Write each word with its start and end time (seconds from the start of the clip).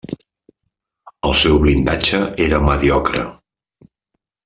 El 1.29 1.37
seu 1.43 1.61
blindatge 1.65 2.23
era 2.49 2.65
mediocre. 2.73 3.27